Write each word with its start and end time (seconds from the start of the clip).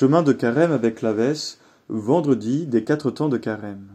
Chemin 0.00 0.22
de 0.22 0.32
Carême 0.32 0.70
avec 0.70 0.94
Clavès, 0.94 1.58
vendredi 1.88 2.66
des 2.66 2.84
quatre 2.84 3.10
temps 3.10 3.28
de 3.28 3.36
Carême. 3.36 3.88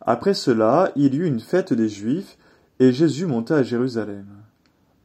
Après 0.00 0.32
cela, 0.32 0.92
il 0.94 1.12
y 1.12 1.16
eut 1.16 1.26
une 1.26 1.40
fête 1.40 1.72
des 1.72 1.88
Juifs, 1.88 2.38
et 2.78 2.92
Jésus 2.92 3.26
monta 3.26 3.56
à 3.56 3.62
Jérusalem. 3.64 4.26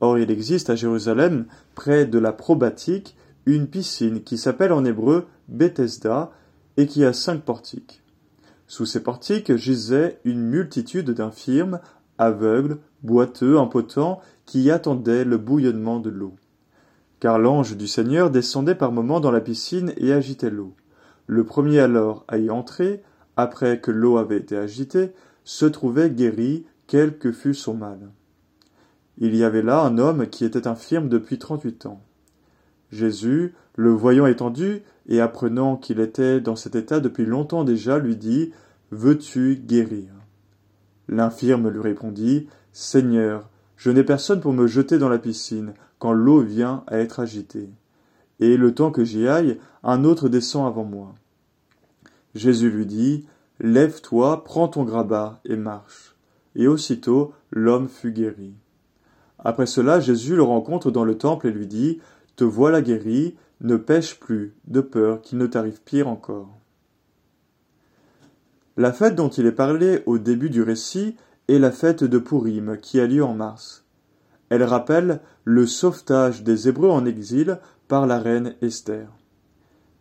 Or 0.00 0.18
il 0.18 0.32
existe 0.32 0.68
à 0.68 0.74
Jérusalem, 0.74 1.46
près 1.76 2.06
de 2.06 2.18
la 2.18 2.32
probatique, 2.32 3.14
une 3.44 3.68
piscine 3.68 4.24
qui 4.24 4.36
s'appelle 4.36 4.72
en 4.72 4.84
hébreu 4.84 5.28
Bethesda, 5.46 6.32
et 6.76 6.88
qui 6.88 7.04
a 7.04 7.12
cinq 7.12 7.42
portiques. 7.42 8.02
Sous 8.66 8.84
ces 8.84 9.00
portiques 9.00 9.54
gisait 9.54 10.18
une 10.24 10.42
multitude 10.42 11.12
d'infirmes, 11.12 11.78
aveugles, 12.18 12.78
boiteux, 13.04 13.60
impotents, 13.60 14.20
qui 14.44 14.72
attendaient 14.72 15.24
le 15.24 15.38
bouillonnement 15.38 16.00
de 16.00 16.10
l'eau 16.10 16.34
car 17.20 17.38
l'ange 17.38 17.76
du 17.76 17.86
Seigneur 17.86 18.30
descendait 18.30 18.74
par 18.74 18.92
moments 18.92 19.20
dans 19.20 19.30
la 19.30 19.40
piscine 19.40 19.92
et 19.96 20.12
agitait 20.12 20.50
l'eau. 20.50 20.74
Le 21.26 21.44
premier 21.44 21.80
alors 21.80 22.24
à 22.28 22.38
y 22.38 22.50
entrer, 22.50 23.02
après 23.36 23.80
que 23.80 23.90
l'eau 23.90 24.18
avait 24.18 24.38
été 24.38 24.56
agitée, 24.56 25.12
se 25.44 25.66
trouvait 25.66 26.10
guéri, 26.10 26.66
quel 26.86 27.18
que 27.18 27.32
fût 27.32 27.54
son 27.54 27.74
mal. 27.74 28.10
Il 29.18 29.34
y 29.34 29.44
avait 29.44 29.62
là 29.62 29.80
un 29.80 29.98
homme 29.98 30.28
qui 30.28 30.44
était 30.44 30.66
infirme 30.66 31.08
depuis 31.08 31.38
trente-huit 31.38 31.86
ans. 31.86 32.00
Jésus, 32.92 33.54
le 33.74 33.90
voyant 33.90 34.26
étendu, 34.26 34.82
et 35.08 35.20
apprenant 35.20 35.76
qu'il 35.76 36.00
était 36.00 36.40
dans 36.40 36.56
cet 36.56 36.74
état 36.74 37.00
depuis 37.00 37.26
longtemps 37.26 37.64
déjà, 37.64 37.98
lui 37.98 38.16
dit 38.16 38.52
Veux-tu 38.90 39.56
guérir? 39.56 40.10
L'infirme 41.08 41.68
lui 41.70 41.80
répondit 41.80 42.48
Seigneur, 42.72 43.48
je 43.76 43.90
n'ai 43.90 44.04
personne 44.04 44.40
pour 44.40 44.52
me 44.52 44.66
jeter 44.66 44.98
dans 44.98 45.08
la 45.08 45.18
piscine 45.18 45.74
quand 45.98 46.12
l'eau 46.12 46.40
vient 46.40 46.84
à 46.86 46.98
être 46.98 47.20
agitée. 47.20 47.70
Et 48.40 48.56
le 48.56 48.74
temps 48.74 48.90
que 48.90 49.04
j'y 49.04 49.28
aille, 49.28 49.58
un 49.82 50.04
autre 50.04 50.28
descend 50.28 50.66
avant 50.66 50.84
moi. 50.84 51.14
Jésus 52.34 52.70
lui 52.70 52.86
dit, 52.86 53.26
Lève-toi, 53.60 54.44
prends 54.44 54.68
ton 54.68 54.84
grabat 54.84 55.40
et 55.44 55.56
marche. 55.56 56.14
Et 56.54 56.66
aussitôt 56.68 57.32
l'homme 57.50 57.88
fut 57.88 58.12
guéri. 58.12 58.52
Après 59.38 59.66
cela, 59.66 60.00
Jésus 60.00 60.36
le 60.36 60.42
rencontre 60.42 60.90
dans 60.90 61.04
le 61.04 61.16
temple 61.16 61.46
et 61.46 61.52
lui 61.52 61.66
dit, 61.66 62.00
Te 62.36 62.44
voilà 62.44 62.82
guéri, 62.82 63.36
ne 63.60 63.76
pêche 63.76 64.18
plus, 64.18 64.54
de 64.66 64.80
peur 64.80 65.22
qu'il 65.22 65.38
ne 65.38 65.46
t'arrive 65.46 65.80
pire 65.82 66.08
encore. 66.08 66.50
La 68.76 68.92
fête 68.92 69.14
dont 69.14 69.28
il 69.28 69.46
est 69.46 69.52
parlé 69.52 70.02
au 70.04 70.18
début 70.18 70.50
du 70.50 70.62
récit 70.62 71.16
est 71.48 71.58
la 71.58 71.70
fête 71.70 72.04
de 72.04 72.18
Pourim 72.18 72.76
qui 72.78 73.00
a 73.00 73.06
lieu 73.06 73.24
en 73.24 73.34
mars. 73.34 73.84
Elle 74.48 74.62
rappelle 74.62 75.20
le 75.44 75.66
sauvetage 75.66 76.42
des 76.42 76.68
Hébreux 76.68 76.90
en 76.90 77.04
exil 77.04 77.58
par 77.88 78.06
la 78.06 78.18
reine 78.18 78.54
Esther. 78.62 79.08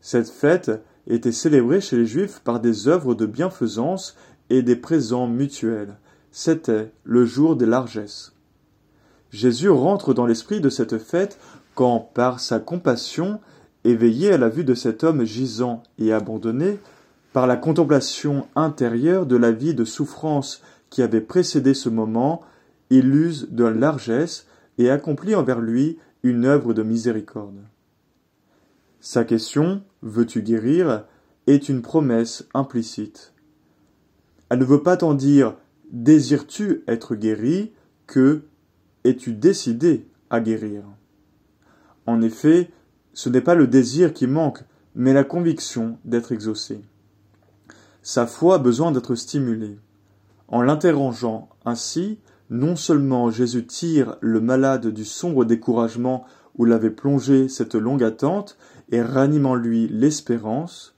Cette 0.02 0.30
fête 0.30 0.72
était 1.08 1.32
célébrée 1.32 1.82
chez 1.82 1.98
les 1.98 2.06
Juifs 2.06 2.42
par 2.44 2.60
des 2.60 2.88
œuvres 2.88 3.16
de 3.16 3.26
bienfaisance 3.26 4.16
et 4.50 4.62
des 4.62 4.76
présents 4.76 5.28
mutuels. 5.28 5.98
C'était 6.32 6.92
le 7.04 7.26
jour 7.26 7.56
des 7.56 7.66
largesses. 7.66 8.34
Jésus 9.32 9.70
rentre 9.70 10.14
dans 10.14 10.26
l'esprit 10.26 10.62
de 10.62 10.70
cette 10.70 10.98
fête 10.98 11.40
quand, 11.74 12.00
par 12.14 12.40
sa 12.40 12.59
compassion, 12.59 13.40
éveillé 13.84 14.34
à 14.34 14.38
la 14.38 14.50
vue 14.50 14.64
de 14.64 14.74
cet 14.74 15.04
homme 15.04 15.24
gisant 15.24 15.84
et 16.00 16.14
abandonné, 16.14 16.80
par 17.34 17.48
la 17.48 17.58
contemplation 17.58 18.48
intérieure 18.56 19.26
de 19.26 19.36
la 19.36 19.52
vie 19.52 19.74
de 19.74 19.84
souffrance 19.84 20.62
qui 20.89 21.02
avait 21.02 21.22
précédé 21.22 21.73
ce 21.73 21.89
moment, 21.89 22.41
il 22.89 23.14
use 23.14 23.47
de 23.52 23.66
largesse 23.66 24.47
et 24.78 24.89
accomplit 24.89 25.36
envers 25.36 25.59
lui 25.61 25.97
une 26.23 26.45
œuvre 26.45 26.73
de 26.73 26.83
miséricorde. 26.83 27.61
Sa 29.00 29.23
question 29.23 29.83
Veux-tu 30.02 30.41
guérir? 30.41 31.06
est 31.47 31.69
une 31.69 31.81
promesse 31.83 32.47
implicite. 32.53 33.33
Elle 34.50 34.59
ne 34.59 34.66
veut 34.66 34.81
pas 34.81 34.97
tant 34.97 35.13
dire 35.13 35.56
Désires-tu 35.91 36.84
être 36.88 37.16
guéri? 37.16 37.72
que 38.07 38.44
Es-tu 39.03 39.34
décidé 39.34 40.07
à 40.29 40.40
guérir? 40.40 40.84
En 42.07 42.22
effet, 42.22 42.72
ce 43.13 43.29
n'est 43.29 43.41
pas 43.41 43.56
le 43.56 43.68
désir 43.68 44.13
qui 44.13 44.28
manque, 44.28 44.63
mais 44.95 45.13
la 45.13 45.24
conviction 45.24 45.97
d'être 46.06 46.31
exaucé. 46.31 46.81
Sa 48.01 48.28
foi 48.28 48.56
a 48.56 48.59
besoin 48.59 48.91
d'être 48.91 49.16
stimulée. 49.16 49.78
En 50.47 50.61
l'interrogeant 50.61 51.50
ainsi, 51.66 52.19
non 52.50 52.75
seulement 52.75 53.31
Jésus 53.31 53.66
tire 53.66 54.17
le 54.22 54.39
malade 54.39 54.88
du 54.88 55.06
sombre 55.06 55.45
découragement 55.45 56.25
où 56.57 56.66
l'avait 56.66 56.91
plongé 56.91 57.50
cette 57.50 57.75
longue 57.75 58.03
attente 58.03 58.57
et 58.91 59.01
ranime 59.01 59.45
en 59.45 59.56
lui 59.56 59.88
l'espérance, 59.88 60.95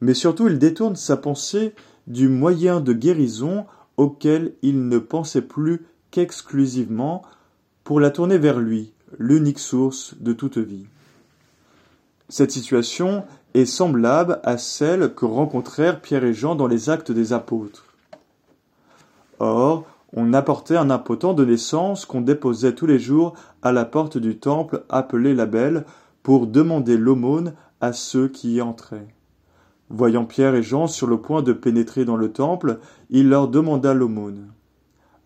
mais 0.00 0.14
surtout 0.14 0.48
il 0.48 0.58
détourne 0.58 0.96
sa 0.96 1.16
pensée 1.16 1.74
du 2.06 2.28
moyen 2.28 2.80
de 2.80 2.92
guérison 2.92 3.66
auquel 3.96 4.54
il 4.62 4.88
ne 4.88 4.98
pensait 4.98 5.42
plus 5.42 5.86
qu'exclusivement 6.10 7.22
pour 7.84 8.00
la 8.00 8.10
tourner 8.10 8.38
vers 8.38 8.58
lui, 8.58 8.92
l'unique 9.18 9.58
source 9.58 10.14
de 10.20 10.32
toute 10.32 10.58
vie. 10.58 10.86
Cette 12.28 12.50
situation 12.50 13.24
est 13.54 13.64
semblable 13.64 14.40
à 14.42 14.58
celle 14.58 15.14
que 15.14 15.24
rencontrèrent 15.24 16.00
Pierre 16.00 16.24
et 16.24 16.34
Jean 16.34 16.54
dans 16.54 16.66
les 16.66 16.90
actes 16.90 17.12
des 17.12 17.32
apôtres. 17.32 17.87
Or, 19.40 19.84
on 20.12 20.32
apportait 20.32 20.76
un 20.76 20.90
impotent 20.90 21.34
de 21.34 21.44
naissance 21.44 22.06
qu'on 22.06 22.20
déposait 22.20 22.74
tous 22.74 22.86
les 22.86 22.98
jours 22.98 23.34
à 23.62 23.72
la 23.72 23.84
porte 23.84 24.18
du 24.18 24.38
temple 24.38 24.84
appelé 24.88 25.34
la 25.34 25.46
Belle 25.46 25.84
pour 26.22 26.46
demander 26.46 26.96
l'aumône 26.96 27.54
à 27.80 27.92
ceux 27.92 28.28
qui 28.28 28.54
y 28.54 28.62
entraient. 28.62 29.08
Voyant 29.90 30.24
Pierre 30.24 30.54
et 30.54 30.62
Jean 30.62 30.86
sur 30.86 31.06
le 31.06 31.18
point 31.18 31.42
de 31.42 31.52
pénétrer 31.52 32.04
dans 32.04 32.16
le 32.16 32.32
temple, 32.32 32.78
il 33.10 33.28
leur 33.28 33.48
demanda 33.48 33.94
l'aumône. 33.94 34.48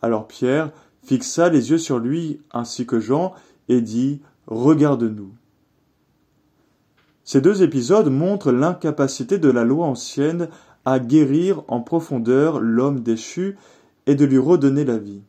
Alors 0.03 0.27
Pierre 0.27 0.71
fixa 1.03 1.49
les 1.49 1.71
yeux 1.71 1.79
sur 1.79 1.99
lui 1.99 2.41
ainsi 2.53 2.87
que 2.87 3.01
Jean 3.01 3.35
et 3.69 3.81
dit 3.81 4.21
Regarde-nous. 4.47 5.33
Ces 7.25 7.41
deux 7.41 7.63
épisodes 7.63 8.11
montrent 8.11 8.53
l'incapacité 8.53 9.39
de 9.39 9.49
la 9.49 9.65
loi 9.65 9.87
ancienne 9.87 10.49
à 10.85 10.99
guérir 10.99 11.63
en 11.69 11.81
profondeur 11.81 12.61
l'homme 12.61 13.01
déchu 13.01 13.57
et 14.07 14.15
de 14.15 14.25
lui 14.25 14.39
redonner 14.39 14.85
la 14.85 14.99
vie. 14.99 15.23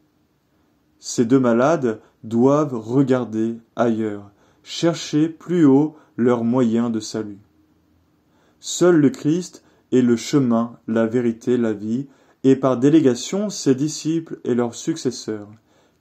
Ces 0.99 1.25
deux 1.25 1.39
malades 1.39 1.99
doivent 2.23 2.75
regarder 2.75 3.57
ailleurs, 3.75 4.31
chercher 4.63 5.27
plus 5.29 5.65
haut 5.65 5.95
leurs 6.17 6.43
moyens 6.43 6.91
de 6.91 6.99
salut. 6.99 7.39
Seul 8.59 8.97
le 8.97 9.09
Christ 9.09 9.63
est 9.91 10.01
le 10.01 10.15
chemin, 10.15 10.77
la 10.87 11.05
vérité, 11.05 11.57
la 11.57 11.73
vie, 11.73 12.07
et 12.43 12.55
par 12.55 12.77
délégation 12.77 13.49
ses 13.49 13.75
disciples 13.75 14.39
et 14.43 14.55
leurs 14.55 14.75
successeurs. 14.75 15.49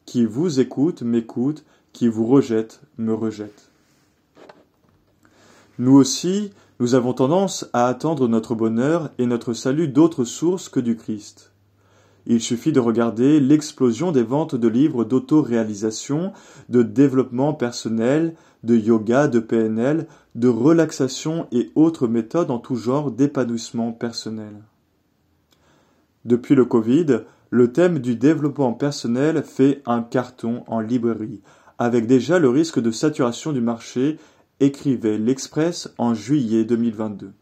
Qui 0.07 0.25
vous 0.25 0.61
écoute 0.61 1.03
m'écoute, 1.03 1.65
qui 1.93 2.09
vous 2.09 2.27
rejette 2.27 2.81
me 2.99 3.15
rejette. 3.15 3.71
Nous 5.79 5.93
aussi, 5.93 6.53
nous 6.81 6.95
avons 6.95 7.13
tendance 7.13 7.69
à 7.73 7.87
attendre 7.87 8.29
notre 8.29 8.55
bonheur 8.55 9.11
et 9.19 9.27
notre 9.27 9.53
salut 9.53 9.89
d'autres 9.89 10.25
sources 10.25 10.69
que 10.69 10.81
du 10.81 10.97
Christ. 10.97 11.52
Il 12.27 12.41
suffit 12.41 12.73
de 12.73 12.81
regarder 12.81 13.41
l'explosion 13.41 14.13
des 14.13 14.23
ventes 14.23 14.55
de 14.55 14.69
livres 14.69 15.05
d'auto-réalisation, 15.05 16.33
de 16.69 16.83
développement 16.83 17.53
personnel, 17.53 18.35
de 18.63 18.77
yoga, 18.77 19.27
de 19.27 19.41
PNL, 19.41 20.07
de 20.35 20.49
relaxation 20.49 21.47
et 21.51 21.71
autres 21.75 22.07
méthodes 22.07 22.51
en 22.51 22.59
tout 22.59 22.77
genre 22.77 23.11
d'épanouissement 23.11 23.93
personnel. 23.93 24.55
Depuis 26.25 26.55
le 26.55 26.65
Covid, 26.65 27.23
le 27.51 27.73
thème 27.73 27.99
du 27.99 28.15
développement 28.15 28.73
personnel 28.73 29.43
fait 29.43 29.83
un 29.87 30.03
carton 30.03 30.63
en 30.69 30.81
librairie, 30.81 31.43
avec 31.79 32.07
déjà 32.07 32.39
le 32.39 32.49
risque 32.49 32.81
de 32.81 32.93
saturation 32.93 33.53
du 33.53 33.61
marché, 33.61 34.19
écrivait 34.61 35.19
l'Express 35.19 35.93
en 35.99 36.15
juillet 36.15 36.65
2022. 36.65 37.33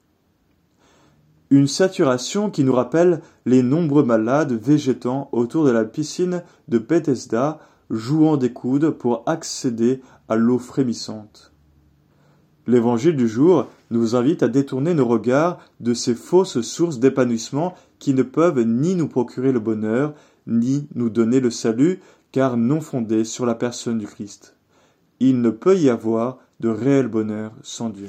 Une 1.51 1.67
saturation 1.67 2.49
qui 2.49 2.63
nous 2.63 2.73
rappelle 2.73 3.23
les 3.45 3.65
nombreux 3.65 4.05
malades 4.05 4.53
végétant 4.53 5.29
autour 5.33 5.65
de 5.65 5.73
la 5.73 5.85
piscine 5.85 6.45
de 6.69 6.79
Bethesda, 6.79 7.59
jouant 7.91 8.37
des 8.37 8.53
coudes 8.53 8.91
pour 8.91 9.25
accéder 9.27 10.01
à 10.29 10.37
l'eau 10.37 10.61
frémissante. 10.61 11.53
L'évangile 12.69 13.17
du 13.17 13.27
jour 13.27 13.67
nous 13.91 14.15
invite 14.15 14.45
à 14.45 14.49
détourner 14.49 14.95
nos 14.95 15.07
regards 15.07 15.59
de 15.81 15.93
ces 15.93 16.15
fausses 16.15 16.61
sources 16.61 17.01
d'épanouissement 17.01 17.75
qui 17.99 18.15
ne 18.15 18.23
peuvent 18.23 18.63
ni 18.63 18.95
nous 18.95 19.09
procurer 19.09 19.51
le 19.51 19.59
bonheur, 19.59 20.15
ni 20.47 20.87
nous 20.95 21.11
donner 21.11 21.41
le 21.41 21.51
salut, 21.51 22.01
car 22.31 22.57
non 22.57 22.81
fondées 22.81 23.25
sur 23.25 23.45
la 23.45 23.57
personne 23.57 23.99
du 23.99 24.07
Christ. 24.07 24.55
Il 25.19 25.41
ne 25.41 25.51
peut 25.51 25.77
y 25.77 25.91
avoir 25.91 26.39
de 26.61 26.69
réel 26.69 27.09
bonheur 27.09 27.51
sans 27.63 27.91
Dieu. 27.91 28.07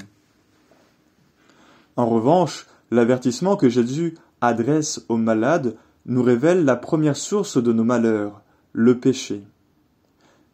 En 1.95 2.07
revanche, 2.07 2.67
L'avertissement 2.91 3.55
que 3.55 3.69
Jésus 3.69 4.15
adresse 4.41 5.05
aux 5.07 5.17
malades 5.17 5.75
nous 6.05 6.23
révèle 6.23 6.65
la 6.65 6.75
première 6.75 7.15
source 7.15 7.61
de 7.61 7.71
nos 7.71 7.85
malheurs, 7.85 8.41
le 8.73 8.99
péché. 8.99 9.43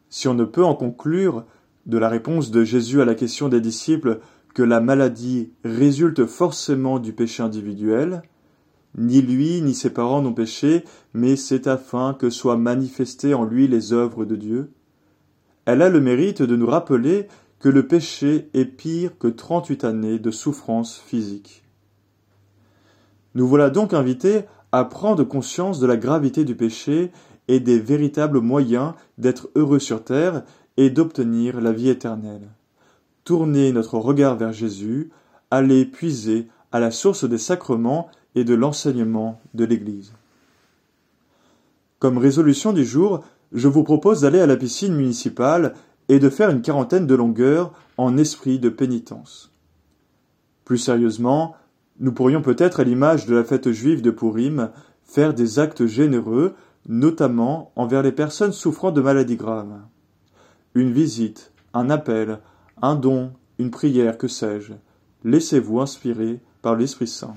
Si 0.09 0.27
on 0.27 0.35
ne 0.35 0.45
peut 0.45 0.63
en 0.63 0.75
conclure 0.75 1.45
de 1.87 1.97
la 1.97 2.09
réponse 2.09 2.51
de 2.51 2.63
Jésus 2.63 3.01
à 3.01 3.05
la 3.05 3.15
question 3.15 3.49
des 3.49 3.61
disciples 3.61 4.19
que 4.53 4.61
la 4.61 4.81
maladie 4.81 5.51
résulte 5.63 6.25
forcément 6.25 6.99
du 6.99 7.13
péché 7.13 7.41
individuel, 7.43 8.21
ni 8.97 9.21
lui 9.21 9.61
ni 9.61 9.73
ses 9.73 9.89
parents 9.89 10.21
n'ont 10.21 10.33
péché, 10.33 10.83
mais 11.13 11.35
c'est 11.35 11.67
afin 11.67 12.13
que 12.13 12.29
soient 12.29 12.57
manifestées 12.57 13.33
en 13.33 13.45
lui 13.45 13.67
les 13.67 13.93
œuvres 13.93 14.25
de 14.25 14.35
Dieu. 14.35 14.71
Elle 15.65 15.81
a 15.81 15.89
le 15.89 16.01
mérite 16.01 16.41
de 16.41 16.55
nous 16.55 16.67
rappeler 16.67 17.27
que 17.59 17.69
le 17.69 17.87
péché 17.87 18.49
est 18.53 18.65
pire 18.65 19.17
que 19.17 19.27
trente-huit 19.27 19.83
années 19.83 20.19
de 20.19 20.31
souffrance 20.31 20.97
physique. 20.99 21.66
Nous 23.37 23.47
voilà 23.47 23.69
donc 23.69 23.93
invités 23.93 24.45
à 24.71 24.83
prendre 24.83 25.23
conscience 25.23 25.79
de 25.79 25.85
la 25.85 25.95
gravité 25.95 26.43
du 26.43 26.55
péché 26.55 27.11
et 27.47 27.59
des 27.59 27.79
véritables 27.79 28.41
moyens 28.41 28.93
d'être 29.19 29.49
heureux 29.53 29.77
sur 29.77 30.03
terre 30.03 30.41
et 30.75 30.89
d'obtenir 30.89 31.61
la 31.61 31.71
vie 31.71 31.89
éternelle. 31.89 32.49
Tourner 33.25 33.71
notre 33.71 33.99
regard 33.99 34.37
vers 34.37 34.53
Jésus, 34.53 35.11
aller 35.51 35.85
puiser 35.85 36.47
à 36.71 36.79
la 36.79 36.89
source 36.89 37.29
des 37.29 37.37
sacrements 37.37 38.09
et 38.33 38.43
de 38.43 38.55
l'enseignement 38.55 39.39
de 39.53 39.65
l'Église. 39.65 40.13
Comme 41.99 42.17
résolution 42.17 42.73
du 42.73 42.85
jour, 42.85 43.23
je 43.51 43.67
vous 43.67 43.83
propose 43.83 44.21
d'aller 44.21 44.39
à 44.39 44.47
la 44.47 44.57
piscine 44.57 44.95
municipale 44.95 45.75
et 46.09 46.17
de 46.17 46.29
faire 46.31 46.49
une 46.49 46.63
quarantaine 46.63 47.05
de 47.05 47.13
longueurs 47.13 47.71
en 47.97 48.17
esprit 48.17 48.57
de 48.57 48.69
pénitence. 48.69 49.51
Plus 50.65 50.79
sérieusement, 50.79 51.55
nous 51.99 52.11
pourrions 52.11 52.41
peut-être, 52.41 52.79
à 52.79 52.83
l'image 52.83 53.25
de 53.25 53.35
la 53.35 53.43
fête 53.43 53.71
juive 53.71 54.01
de 54.01 54.11
Purim, 54.11 54.69
faire 55.03 55.33
des 55.33 55.59
actes 55.59 55.85
généreux, 55.85 56.53
notamment 56.87 57.71
envers 57.75 58.03
les 58.03 58.11
personnes 58.11 58.51
souffrant 58.51 58.91
de 58.91 59.01
maladies 59.01 59.35
graves. 59.35 59.79
Une 60.75 60.91
visite, 60.91 61.51
un 61.73 61.89
appel, 61.89 62.39
un 62.81 62.95
don, 62.95 63.31
une 63.57 63.71
prière, 63.71 64.17
que 64.17 64.27
sais-je. 64.27 64.73
Laissez-vous 65.23 65.79
inspirer 65.79 66.39
par 66.61 66.75
l'Esprit 66.75 67.07
Saint. 67.07 67.35